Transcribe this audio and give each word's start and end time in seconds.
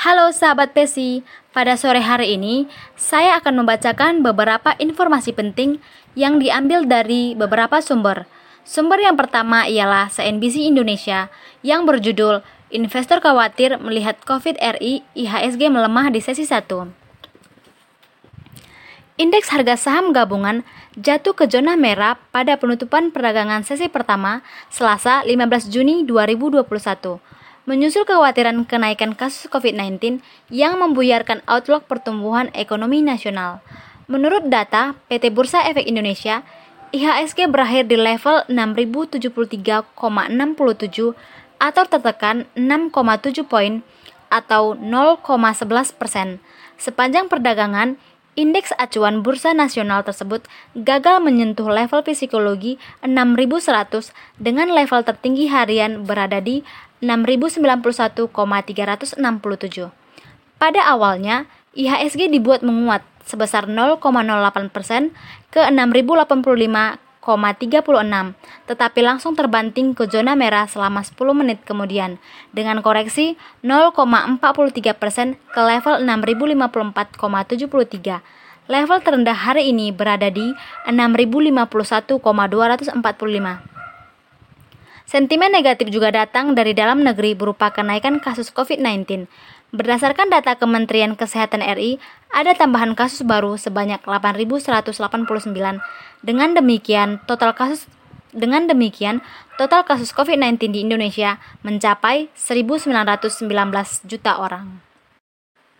Halo 0.00 0.32
sahabat 0.32 0.72
Pesi, 0.72 1.20
pada 1.52 1.76
sore 1.76 2.00
hari 2.00 2.40
ini 2.40 2.64
saya 2.96 3.36
akan 3.36 3.60
membacakan 3.60 4.24
beberapa 4.24 4.72
informasi 4.80 5.36
penting 5.36 5.76
yang 6.16 6.40
diambil 6.40 6.88
dari 6.88 7.36
beberapa 7.36 7.84
sumber. 7.84 8.24
Sumber 8.64 8.96
yang 8.96 9.20
pertama 9.20 9.68
ialah 9.68 10.08
CNBC 10.08 10.64
Indonesia 10.72 11.28
yang 11.60 11.84
berjudul 11.84 12.40
Investor 12.72 13.20
Khawatir 13.20 13.76
Melihat 13.76 14.16
COVID 14.24 14.56
RI 14.80 15.04
IHSG 15.12 15.68
Melemah 15.68 16.08
di 16.08 16.24
Sesi 16.24 16.48
1. 16.48 16.64
Indeks 19.20 19.52
harga 19.52 19.76
saham 19.76 20.16
gabungan 20.16 20.64
jatuh 20.96 21.36
ke 21.36 21.44
zona 21.44 21.76
merah 21.76 22.16
pada 22.32 22.56
penutupan 22.56 23.12
perdagangan 23.12 23.68
sesi 23.68 23.92
pertama 23.92 24.40
Selasa 24.72 25.20
15 25.28 25.68
Juni 25.68 26.08
2021 26.08 27.20
menyusul 27.70 28.02
kekhawatiran 28.02 28.66
kenaikan 28.66 29.14
kasus 29.14 29.46
COVID-19 29.46 30.18
yang 30.50 30.82
membuyarkan 30.82 31.38
outlook 31.46 31.86
pertumbuhan 31.86 32.50
ekonomi 32.50 32.98
nasional. 32.98 33.62
Menurut 34.10 34.50
data 34.50 34.98
PT 35.06 35.30
Bursa 35.30 35.62
Efek 35.70 35.86
Indonesia, 35.86 36.42
IHSG 36.90 37.46
berakhir 37.46 37.86
di 37.86 37.94
level 37.94 38.42
6073,67 38.50 39.94
atau 41.62 41.84
tertekan 41.86 42.50
6,7 42.58 43.46
poin 43.46 43.86
atau 44.34 44.74
0,11 44.74 45.94
persen. 45.94 46.42
Sepanjang 46.74 47.30
perdagangan, 47.30 47.94
Indeks 48.38 48.70
acuan 48.78 49.26
bursa 49.26 49.50
nasional 49.50 50.06
tersebut 50.06 50.46
gagal 50.78 51.18
menyentuh 51.18 51.66
level 51.66 52.06
psikologi 52.06 52.78
6100 53.02 54.14
dengan 54.38 54.70
level 54.70 55.02
tertinggi 55.02 55.50
harian 55.50 56.06
berada 56.06 56.38
di 56.38 56.62
6091,367. 57.02 58.30
Pada 60.62 60.80
awalnya, 60.86 61.50
IHSG 61.74 62.30
dibuat 62.30 62.62
menguat 62.62 63.02
sebesar 63.26 63.66
0,08 63.66 63.98
persen 64.70 65.10
ke 65.50 65.66
6085 65.66 67.09
36, 67.09 67.09
tetapi 68.64 69.04
langsung 69.04 69.36
terbanting 69.36 69.92
ke 69.92 70.08
zona 70.08 70.32
merah 70.32 70.64
selama 70.64 71.04
10 71.04 71.20
menit 71.36 71.60
kemudian, 71.68 72.16
dengan 72.56 72.80
koreksi 72.80 73.36
0,43 73.62 74.96
persen 74.96 75.36
ke 75.52 75.60
level 75.60 76.00
6054,73. 76.02 78.24
Level 78.70 79.02
terendah 79.02 79.34
hari 79.34 79.74
ini 79.74 79.90
berada 79.90 80.30
di 80.30 80.54
6051,245. 80.86 82.22
Sentimen 85.10 85.50
negatif 85.50 85.90
juga 85.90 86.14
datang 86.14 86.54
dari 86.54 86.70
dalam 86.70 87.02
negeri 87.02 87.34
berupa 87.34 87.74
kenaikan 87.74 88.22
kasus 88.22 88.54
COVID-19. 88.54 89.26
Berdasarkan 89.70 90.34
data 90.34 90.58
Kementerian 90.58 91.14
Kesehatan 91.14 91.62
RI, 91.62 92.02
ada 92.34 92.58
tambahan 92.58 92.98
kasus 92.98 93.22
baru 93.22 93.54
sebanyak 93.54 94.02
8.189. 94.02 94.98
Dengan 96.26 96.50
demikian, 96.58 97.22
total 97.30 97.54
kasus 97.54 97.86
dengan 98.34 98.66
demikian, 98.66 99.22
total 99.58 99.86
kasus 99.86 100.10
COVID-19 100.14 100.74
di 100.74 100.80
Indonesia 100.82 101.38
mencapai 101.62 102.30
1.919 102.34 103.46
juta 104.06 104.38
orang. 104.38 104.82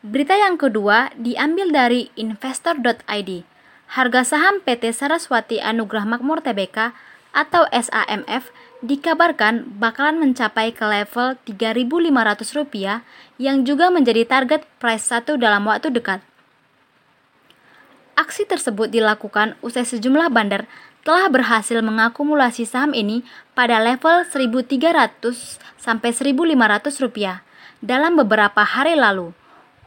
Berita 0.07 0.39
yang 0.39 0.55
kedua 0.55 1.11
diambil 1.19 1.75
dari 1.75 2.15
investor.id. 2.15 3.31
Harga 3.91 4.23
saham 4.23 4.63
PT 4.63 4.95
Saraswati 4.95 5.59
Anugrah 5.59 6.07
Makmur 6.07 6.47
Tbk 6.47 6.95
atau 7.35 7.67
SAMF 7.75 8.55
dikabarkan 8.81 9.77
bakalan 9.77 10.21
mencapai 10.21 10.73
ke 10.73 10.85
level 10.85 11.37
Rp3.500 11.45 13.05
yang 13.37 13.65
juga 13.69 13.93
menjadi 13.93 14.25
target 14.25 14.65
price 14.81 15.09
satu 15.09 15.37
dalam 15.37 15.69
waktu 15.69 15.93
dekat. 15.93 16.25
Aksi 18.17 18.45
tersebut 18.45 18.93
dilakukan 18.93 19.57
usai 19.65 19.89
sejumlah 19.89 20.29
bandar 20.29 20.69
telah 21.01 21.33
berhasil 21.33 21.81
mengakumulasi 21.81 22.69
saham 22.69 22.93
ini 22.93 23.25
pada 23.57 23.81
level 23.81 24.29
1.300 24.29 25.61
sampai 25.81 26.11
1.500 26.13 27.01
rupiah 27.01 27.41
dalam 27.81 28.17
beberapa 28.21 28.61
hari 28.61 28.97
lalu. 28.97 29.33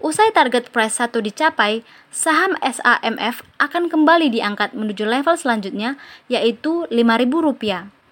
Usai 0.03 0.35
target 0.35 0.67
price 0.73 0.99
satu 0.99 1.23
dicapai, 1.23 1.85
saham 2.11 2.59
SAMF 2.59 3.39
akan 3.55 3.87
kembali 3.87 4.33
diangkat 4.33 4.75
menuju 4.75 5.07
level 5.07 5.37
selanjutnya 5.39 5.95
yaitu 6.27 6.89
Rp5.000. 6.91 8.02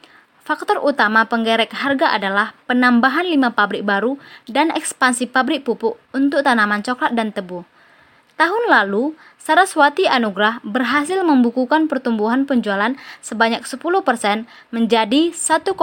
Faktor 0.41 0.81
utama 0.81 1.29
penggerek 1.29 1.69
harga 1.69 2.18
adalah 2.18 2.57
penambahan 2.66 3.29
lima 3.29 3.53
pabrik 3.53 3.85
baru 3.85 4.18
dan 4.50 4.74
ekspansi 4.74 5.29
pabrik 5.29 5.62
pupuk 5.62 6.02
untuk 6.18 6.41
tanaman 6.41 6.81
coklat 6.81 7.13
dan 7.13 7.29
tebu. 7.29 7.62
Tahun 8.41 8.63
lalu, 8.74 9.13
Saraswati 9.38 10.09
Anugrah 10.09 10.57
berhasil 10.66 11.22
membukukan 11.22 11.85
pertumbuhan 11.85 12.50
penjualan 12.50 12.97
sebanyak 13.22 13.62
10% 13.62 14.50
menjadi 14.74 15.30
1,40 15.30 15.78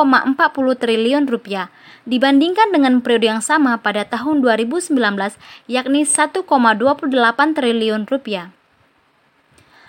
triliun 0.75 1.31
rupiah 1.31 1.71
dibandingkan 2.03 2.75
dengan 2.75 2.99
periode 2.99 3.31
yang 3.31 3.43
sama 3.47 3.79
pada 3.79 4.03
tahun 4.11 4.43
2019 4.43 4.91
yakni 5.71 6.03
1,28 6.03 6.43
triliun 7.55 8.11
rupiah. 8.11 8.58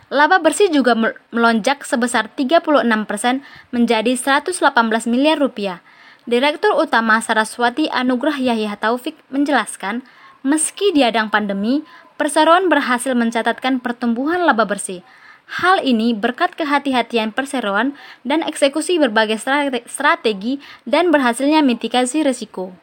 Laba 0.10 0.42
bersih 0.42 0.74
juga 0.74 0.98
melonjak 1.30 1.86
sebesar 1.86 2.34
36% 2.34 3.46
menjadi 3.70 4.14
118 4.18 4.58
miliar 5.06 5.38
rupiah. 5.38 5.86
Direktur 6.26 6.74
Utama 6.78 7.22
Saraswati 7.22 7.90
Anugrah 7.94 8.38
Yahya 8.38 8.74
Taufik 8.78 9.18
menjelaskan, 9.30 10.02
meski 10.42 10.90
diadang 10.98 11.30
pandemi, 11.30 11.86
perseroan 12.18 12.74
berhasil 12.74 13.14
mencatatkan 13.14 13.82
pertumbuhan 13.82 14.42
laba 14.46 14.66
bersih. 14.66 15.06
Hal 15.50 15.82
ini 15.82 16.14
berkat 16.14 16.54
kehati-hatian 16.54 17.34
perseroan 17.34 17.98
dan 18.22 18.46
eksekusi 18.46 19.02
berbagai 19.02 19.42
strategi 19.90 20.62
dan 20.86 21.10
berhasilnya 21.10 21.66
mitigasi 21.66 22.22
risiko. 22.22 22.74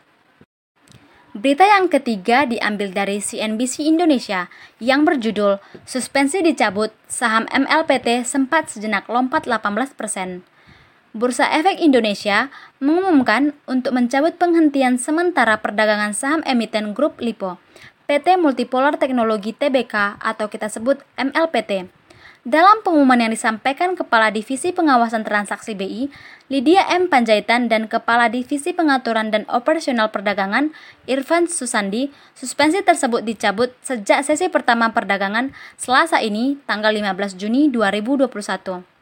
Berita 1.36 1.68
yang 1.68 1.92
ketiga 1.92 2.48
diambil 2.48 2.96
dari 2.96 3.20
CNBC 3.20 3.84
Indonesia 3.84 4.48
yang 4.80 5.04
berjudul 5.04 5.60
Suspensi 5.84 6.40
dicabut, 6.40 6.96
saham 7.12 7.44
MLPT 7.52 8.24
sempat 8.24 8.72
sejenak 8.72 9.04
lompat 9.04 9.44
18%. 9.44 9.92
Bursa 11.12 11.44
Efek 11.52 11.76
Indonesia 11.76 12.48
mengumumkan 12.80 13.52
untuk 13.68 13.92
mencabut 13.92 14.40
penghentian 14.40 14.96
sementara 14.96 15.60
perdagangan 15.60 16.16
saham 16.16 16.40
emiten 16.48 16.96
grup 16.96 17.20
Lipo, 17.20 17.60
PT 18.08 18.40
Multipolar 18.40 18.96
Teknologi 18.96 19.52
Tbk 19.52 20.16
atau 20.16 20.48
kita 20.48 20.72
sebut 20.72 21.04
MLPT 21.20 21.92
dalam 22.46 22.78
pengumuman 22.86 23.18
yang 23.18 23.34
disampaikan 23.34 23.98
Kepala 23.98 24.30
Divisi 24.30 24.70
Pengawasan 24.70 25.26
Transaksi 25.26 25.74
BI, 25.74 26.06
Lydia 26.46 26.86
M. 26.94 27.10
Panjaitan 27.10 27.66
dan 27.66 27.90
Kepala 27.90 28.30
Divisi 28.30 28.70
Pengaturan 28.70 29.34
dan 29.34 29.42
Operasional 29.50 30.14
Perdagangan, 30.14 30.70
Irfan 31.10 31.50
Susandi, 31.50 32.14
suspensi 32.38 32.78
tersebut 32.86 33.26
dicabut 33.26 33.74
sejak 33.82 34.22
sesi 34.22 34.46
pertama 34.46 34.94
perdagangan 34.94 35.50
Selasa 35.74 36.22
ini, 36.22 36.54
tanggal 36.70 36.94
15 36.94 37.34
Juni 37.34 37.66
2021. 37.66 38.95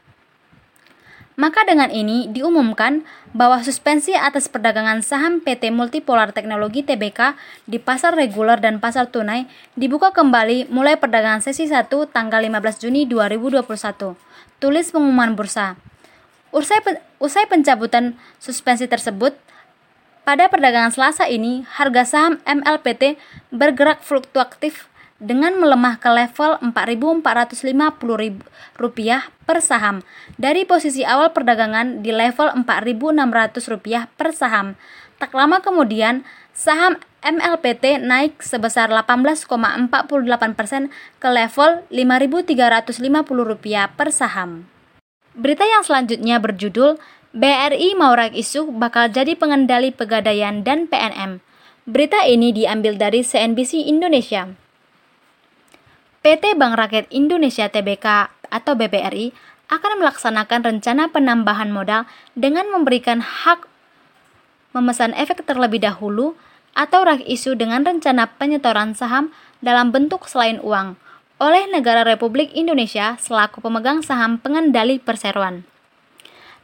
Maka 1.35 1.67
dengan 1.67 1.91
ini 1.91 2.31
diumumkan 2.31 3.03
bahwa 3.35 3.59
suspensi 3.67 4.15
atas 4.15 4.47
perdagangan 4.47 5.03
saham 5.03 5.43
PT 5.43 5.75
Multipolar 5.75 6.31
Teknologi 6.31 6.87
Tbk 6.87 7.35
di 7.67 7.83
pasar 7.83 8.15
reguler 8.15 8.63
dan 8.63 8.79
pasar 8.79 9.11
tunai 9.11 9.51
dibuka 9.75 10.15
kembali 10.15 10.71
mulai 10.71 10.95
perdagangan 10.95 11.43
sesi 11.43 11.67
1 11.67 11.91
tanggal 12.15 12.39
15 12.39 12.87
Juni 12.87 13.11
2021. 13.11 14.15
Tulis 14.63 14.87
pengumuman 14.95 15.35
bursa. 15.35 15.75
Usai, 16.55 16.79
pen 16.87 17.03
usai 17.19 17.51
pencabutan 17.51 18.15
suspensi 18.39 18.87
tersebut, 18.87 19.35
pada 20.23 20.47
perdagangan 20.47 20.95
Selasa 20.95 21.27
ini, 21.27 21.67
harga 21.67 22.07
saham 22.07 22.39
MLPT 22.47 23.19
bergerak 23.51 24.01
fluktuatif 24.07 24.87
dengan 25.25 25.57
melemah 25.57 25.97
ke 25.97 26.13
level 26.13 26.61
Rp4.450 26.61 28.45
per 29.49 29.59
saham 29.65 30.05
dari 30.37 30.69
posisi 30.69 31.01
awal 31.01 31.33
perdagangan 31.33 32.05
di 32.05 32.13
level 32.13 32.53
Rp4.600 32.63 34.13
per 34.15 34.37
saham. 34.37 34.77
Tak 35.17 35.33
lama 35.33 35.65
kemudian, 35.65 36.29
saham 36.53 37.01
MLPT 37.25 38.05
naik 38.05 38.45
sebesar 38.45 38.93
18,48% 38.93 39.49
persen 40.53 40.93
ke 41.17 41.29
level 41.33 41.89
Rp5.350 41.89 43.97
per 43.97 44.13
saham. 44.13 44.69
Berita 45.33 45.65
yang 45.65 45.83
selanjutnya 45.83 46.39
berjudul 46.39 47.01
BRI 47.35 47.99
mau 47.99 48.15
raih 48.15 48.31
isu 48.31 48.71
bakal 48.71 49.11
jadi 49.11 49.35
pengendali 49.35 49.91
pegadaian 49.91 50.63
dan 50.63 50.87
PNM. 50.87 51.43
Berita 51.85 52.23
ini 52.23 52.55
diambil 52.55 52.95
dari 52.95 53.27
CNBC 53.27 53.91
Indonesia. 53.91 54.55
PT 56.25 56.57
Bank 56.57 56.81
Rakyat 56.81 57.13
Indonesia 57.13 57.69
Tbk 57.69 58.33
atau 58.49 58.73
BBRI 58.73 59.37
akan 59.69 60.01
melaksanakan 60.01 60.65
rencana 60.65 61.13
penambahan 61.13 61.69
modal 61.69 62.09
dengan 62.33 62.65
memberikan 62.73 63.21
hak 63.21 63.69
memesan 64.73 65.13
efek 65.13 65.45
terlebih 65.45 65.85
dahulu 65.85 66.33
atau 66.73 67.05
rak 67.05 67.21
isu 67.29 67.61
dengan 67.61 67.85
rencana 67.85 68.25
penyetoran 68.41 68.97
saham 68.97 69.37
dalam 69.61 69.93
bentuk 69.93 70.25
selain 70.25 70.57
uang 70.65 70.97
oleh 71.37 71.69
negara 71.69 72.09
Republik 72.09 72.57
Indonesia 72.57 73.21
selaku 73.21 73.61
pemegang 73.61 74.01
saham 74.01 74.41
pengendali 74.41 74.97
perseroan. 74.97 75.69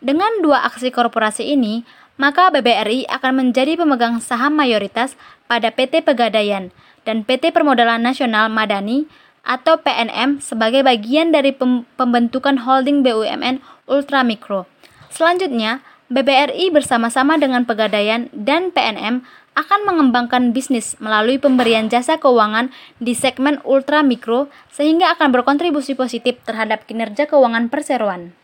Dengan 0.01 0.41
dua 0.41 0.65
aksi 0.65 0.89
korporasi 0.89 1.53
ini, 1.53 1.85
maka 2.17 2.49
BBRI 2.49 3.05
akan 3.13 3.45
menjadi 3.45 3.77
pemegang 3.77 4.25
saham 4.25 4.57
mayoritas 4.57 5.21
pada 5.45 5.69
PT 5.69 6.01
Pegadaian 6.01 6.73
dan 7.05 7.29
PT 7.29 7.53
Permodalan 7.53 8.01
Nasional 8.01 8.49
Madani 8.49 9.05
atau 9.47 9.81
PNM 9.81 10.39
sebagai 10.45 10.85
bagian 10.85 11.33
dari 11.33 11.57
pembentukan 11.97 12.63
holding 12.63 13.01
BUMN 13.01 13.63
Ultramikro. 13.89 14.69
Selanjutnya, 15.11 15.83
BBRI 16.11 16.75
bersama-sama 16.75 17.39
dengan 17.39 17.63
Pegadaian 17.63 18.27
dan 18.35 18.75
PNM 18.75 19.23
akan 19.55 19.81
mengembangkan 19.87 20.51
bisnis 20.55 20.95
melalui 21.03 21.39
pemberian 21.39 21.91
jasa 21.91 22.19
keuangan 22.19 22.71
di 23.03 23.15
segmen 23.15 23.59
ultra 23.67 24.03
mikro 24.03 24.51
sehingga 24.71 25.15
akan 25.19 25.35
berkontribusi 25.35 25.99
positif 25.99 26.39
terhadap 26.47 26.87
kinerja 26.87 27.27
keuangan 27.27 27.67
perseroan. 27.71 28.35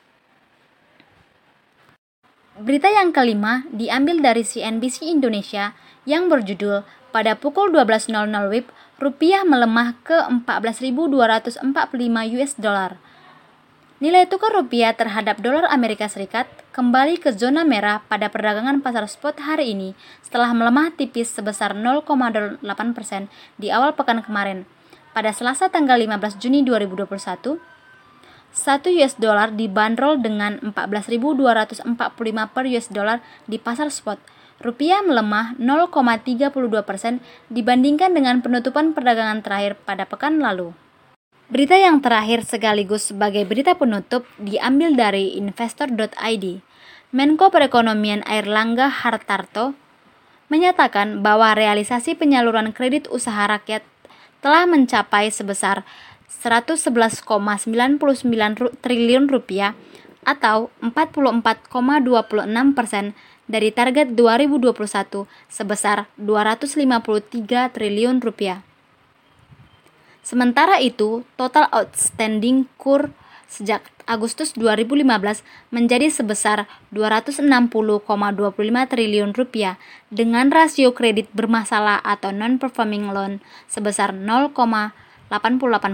Berita 2.56 2.88
yang 2.88 3.12
kelima 3.12 3.68
diambil 3.68 4.24
dari 4.24 4.40
CNBC 4.40 5.12
Indonesia 5.12 5.76
yang 6.08 6.32
berjudul 6.32 6.88
pada 7.12 7.36
pukul 7.36 7.68
12.00 7.68 8.12
WIB, 8.48 8.66
rupiah 8.96 9.44
melemah 9.44 9.92
ke 10.00 10.16
14.245 10.48 11.60
US 12.40 12.52
dollar. 12.56 12.96
Nilai 13.96 14.28
tukar 14.28 14.52
rupiah 14.52 14.92
terhadap 14.92 15.40
dolar 15.40 15.64
Amerika 15.72 16.04
Serikat 16.04 16.44
kembali 16.76 17.16
ke 17.16 17.32
zona 17.32 17.64
merah 17.64 18.04
pada 18.04 18.28
perdagangan 18.28 18.84
pasar 18.84 19.08
spot 19.08 19.40
hari 19.40 19.72
ini 19.72 19.96
setelah 20.20 20.52
melemah 20.52 20.92
tipis 20.92 21.32
sebesar 21.32 21.72
0,08% 21.72 22.60
di 23.56 23.72
awal 23.72 23.96
pekan 23.96 24.20
kemarin. 24.20 24.68
Pada 25.16 25.32
Selasa 25.32 25.72
tanggal 25.72 25.96
15 25.96 26.36
Juni 26.36 26.60
2021, 26.60 27.56
1 27.56 28.96
US 29.00 29.14
dollar 29.16 29.48
dibanderol 29.52 30.20
dengan 30.20 30.60
14.245 30.60 31.84
per 32.52 32.64
US 32.68 32.88
dollar 32.92 33.24
di 33.48 33.56
pasar 33.56 33.88
spot. 33.88 34.35
Rupiah 34.56 35.04
melemah 35.04 35.52
0,32% 35.60 37.20
dibandingkan 37.52 38.16
dengan 38.16 38.40
penutupan 38.40 38.96
perdagangan 38.96 39.44
terakhir 39.44 39.76
pada 39.84 40.08
pekan 40.08 40.40
lalu. 40.40 40.72
Berita 41.46 41.78
yang 41.78 42.02
terakhir 42.02 42.42
sekaligus 42.42 43.14
sebagai 43.14 43.46
berita 43.46 43.78
penutup 43.78 44.26
diambil 44.40 44.96
dari 44.96 45.38
investor.id. 45.38 46.64
Menko 47.14 47.46
Perekonomian 47.54 48.26
Airlangga 48.26 48.90
Hartarto 48.90 49.78
menyatakan 50.50 51.22
bahwa 51.22 51.54
realisasi 51.54 52.18
penyaluran 52.18 52.74
kredit 52.74 53.06
usaha 53.12 53.46
rakyat 53.46 53.86
telah 54.42 54.66
mencapai 54.66 55.30
sebesar 55.30 55.86
111,99 56.26 57.22
triliun 58.82 59.24
rupiah 59.30 59.78
atau 60.26 60.74
44,26 60.82 61.70
persen 62.74 63.14
dari 63.46 63.70
target 63.70 64.14
2021 64.14 65.26
sebesar 65.46 66.10
253 66.18 67.74
triliun 67.74 68.18
rupiah. 68.22 68.62
Sementara 70.26 70.82
itu, 70.82 71.22
total 71.38 71.70
outstanding 71.70 72.66
KUR 72.82 73.14
sejak 73.46 73.86
Agustus 74.10 74.54
2015 74.58 75.46
menjadi 75.70 76.10
sebesar 76.10 76.66
260,25 76.90 78.02
triliun 78.90 79.30
rupiah 79.34 79.78
dengan 80.10 80.50
rasio 80.50 80.94
kredit 80.94 81.30
bermasalah 81.30 82.02
atau 82.02 82.34
non-performing 82.34 83.10
loan 83.14 83.38
sebesar 83.70 84.10
0,88 84.14 84.90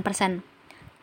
persen. 0.01 0.41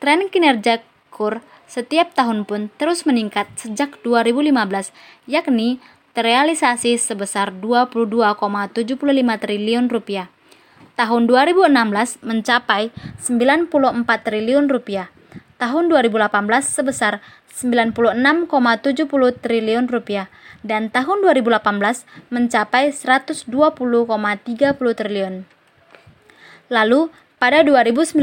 Tren 0.02 0.30
kinerja 0.34 0.82
KUR 1.14 1.46
setiap 1.70 2.18
tahun 2.18 2.50
pun 2.50 2.74
terus 2.82 3.06
meningkat 3.06 3.46
sejak 3.54 4.02
2015, 4.02 4.90
yakni 5.30 5.78
terrealisasi 6.20 7.00
sebesar 7.00 7.56
22,75 7.64 8.28
triliun 9.40 9.88
rupiah 9.88 10.28
tahun 11.00 11.32
2016 11.32 12.28
mencapai 12.28 12.92
94 13.24 14.04
triliun 14.28 14.68
rupiah. 14.68 15.08
Tahun 15.56 15.88
2018 15.88 16.28
sebesar 16.60 17.24
96,70 17.56 18.52
triliun 19.40 19.88
rupiah 19.88 20.28
dan 20.60 20.92
tahun 20.92 21.24
2018 21.24 22.04
mencapai 22.36 22.92
120,30 22.92 23.48
triliun. 25.00 25.48
Lalu 26.68 27.00
pada 27.40 27.64
2019 27.64 28.20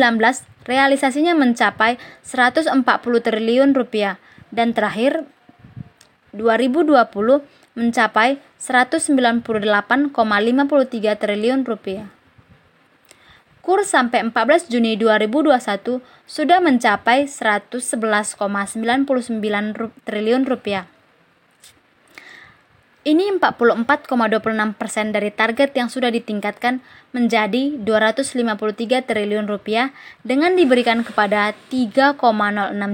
realisasinya 0.69 1.33
mencapai 1.33 1.97
140 2.21 2.77
triliun 3.25 3.73
rupiah 3.73 4.21
dan 4.53 4.77
terakhir 4.77 5.25
2020 6.37 6.93
mencapai 7.77 8.43
198,53 8.59 9.47
triliun 11.21 11.63
rupiah 11.63 12.17
kurs 13.67 13.91
sampai 13.91 14.23
14 14.31 14.71
Juni 14.71 14.95
2021 14.95 15.99
sudah 16.23 16.63
mencapai 16.63 17.27
111,99 17.27 18.39
triliun 20.07 20.43
rupiah. 20.47 20.87
Ini 23.03 23.39
44,26 23.43 24.79
persen 24.79 25.11
dari 25.11 25.35
target 25.35 25.75
yang 25.75 25.91
sudah 25.91 26.15
ditingkatkan 26.15 26.79
menjadi 27.11 27.75
253 27.83 29.03
triliun 29.03 29.51
rupiah 29.51 29.91
dengan 30.23 30.55
diberikan 30.55 31.03
kepada 31.03 31.51
3,06 31.71 32.19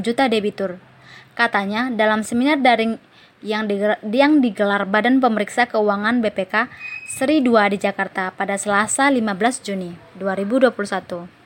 juta 0.00 0.24
debitur. 0.32 0.80
Katanya 1.36 1.92
dalam 1.92 2.24
seminar 2.24 2.60
daring 2.60 2.96
yang 3.42 3.66
digelar, 3.66 3.98
yang 4.06 4.38
digelar 4.38 4.86
Badan 4.86 5.18
Pemeriksa 5.18 5.66
Keuangan 5.66 6.22
BPK 6.22 6.70
Seri 7.10 7.42
2 7.42 7.74
di 7.74 7.78
Jakarta 7.82 8.30
pada 8.32 8.54
Selasa 8.56 9.10
15 9.10 9.66
Juni 9.66 9.92
2021. 10.16 11.41